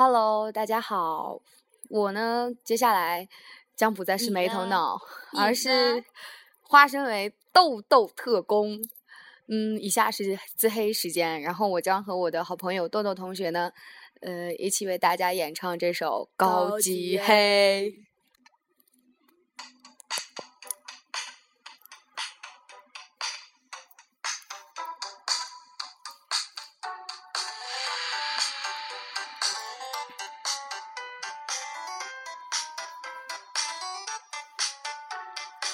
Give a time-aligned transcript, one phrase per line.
[0.00, 1.42] Hello，大家好，
[1.90, 3.28] 我呢，接下来
[3.74, 4.96] 将不再是没头脑，
[5.36, 6.04] 而是
[6.62, 8.80] 化身为豆豆特工。
[9.48, 13.72] 嗯，以下是自黑时间，然后我将和我的好朋友豆豆同学呢，
[14.20, 17.90] 呃，一起为大家演唱这首《高级黑》。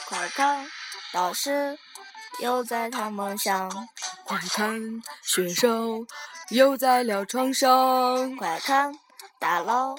[0.06, 0.66] 快看，
[1.12, 1.78] 老师
[2.40, 3.68] 又在谈梦想；
[4.24, 4.80] 快看，
[5.22, 6.06] 选手
[6.50, 8.92] 又在聊创伤；快看，
[9.38, 9.94] 大佬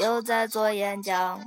[0.00, 1.38] 又在做演讲；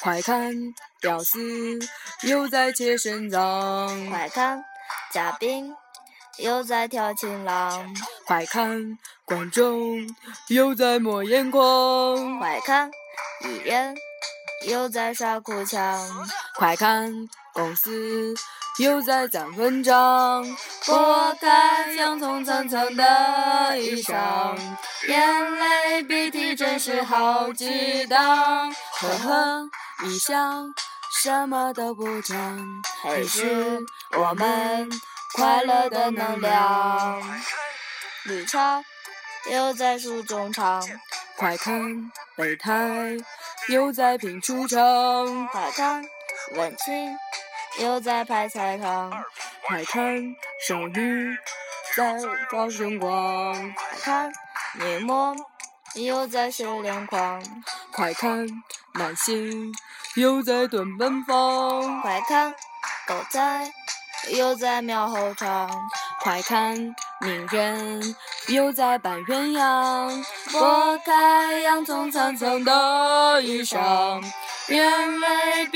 [0.00, 0.52] 快看，
[1.00, 1.78] 屌丝
[2.22, 4.62] 又在切肾脏；快看，
[5.10, 5.74] 嘉宾
[6.36, 7.94] 又在跳情郎；
[8.26, 10.06] 快看，观众
[10.48, 12.90] 又在抹眼眶；快看，
[13.42, 13.96] 艺人。
[14.66, 16.28] 又在耍哭腔，
[16.58, 18.34] 快看，公司
[18.78, 20.44] 又在攒文章，
[20.82, 24.58] 剥开洋葱层层的衣裳，
[25.06, 29.70] 眼泪鼻涕真是好激荡，呵呵，
[30.04, 30.34] 一笑，
[31.22, 32.36] 什么都不讲，
[33.04, 33.78] 还是
[34.16, 34.90] 我们
[35.36, 37.22] 快乐的能量，
[38.24, 38.82] 绿茶
[39.48, 40.82] 又在书中唱，
[41.36, 43.16] 快看，备胎。
[43.68, 46.02] 又在拼出场，快看，
[46.56, 47.16] 文青
[47.78, 49.10] 又在拍菜汤，
[49.62, 50.34] 快看，
[50.66, 51.36] 少女
[51.96, 52.16] 在
[52.50, 54.32] 搞声光，快看，
[54.74, 55.34] 女模
[55.94, 57.42] 又在秀脸庞，
[57.92, 58.46] 快看，
[58.94, 59.72] 男星
[60.16, 62.54] 又在蹲奔放，快看，
[63.06, 63.72] 狗仔
[64.30, 65.70] 又在瞄后场，
[66.20, 66.74] 快看，
[67.20, 68.16] 名人。
[68.48, 74.24] 又在扮鸳鸯，拨开洋葱层层的衣裳，
[74.68, 75.66] 眼泪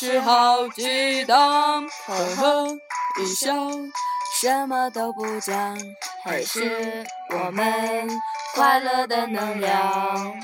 [0.00, 2.78] 是好激荡，呵呵
[3.20, 3.52] 一笑，
[4.40, 5.76] 什么都不讲，
[6.24, 8.08] 还是我们
[8.54, 10.40] 快乐的能量。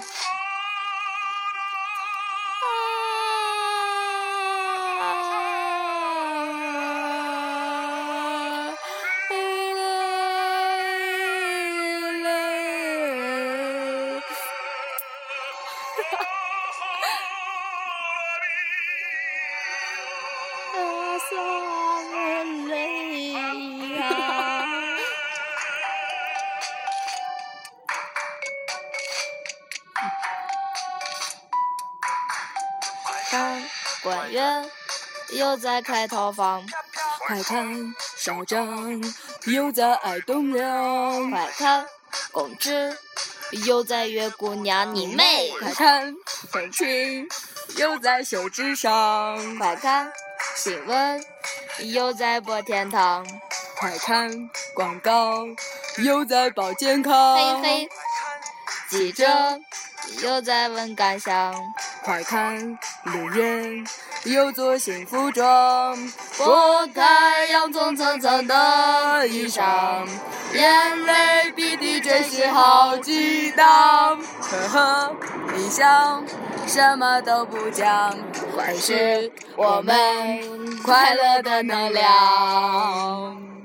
[33.37, 33.63] 看，
[34.03, 34.71] 官员
[35.33, 36.65] 又在开套房；
[37.27, 39.03] 快看，少长
[39.45, 41.87] 又在爱栋梁；快看，
[42.33, 42.97] 公知
[43.67, 46.17] 又在约姑娘你妹；快看，
[46.51, 47.29] 粉青
[47.77, 50.11] 又在秀智商；快看，
[50.55, 51.23] 新闻
[51.81, 53.23] 又在播天堂；
[53.79, 55.45] 快看，广告
[55.99, 57.89] 又在保健康；嘿嘿，
[58.89, 59.27] 记者
[60.23, 61.55] 又在问感想。
[62.03, 63.85] 快看，路人
[64.25, 65.97] 又做新服装，
[66.39, 70.07] 拨开洋葱层层的衣裳，
[70.53, 74.17] 眼泪鼻涕真是好激荡。
[74.17, 75.17] 呵呵，
[75.53, 76.23] 你笑，
[76.69, 78.17] 什么都不讲，
[78.57, 83.56] 还是我们快乐的能量。